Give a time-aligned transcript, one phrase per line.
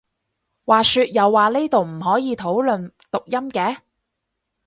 [0.65, 3.77] 話說又話呢度唔可以討論讀音嘅？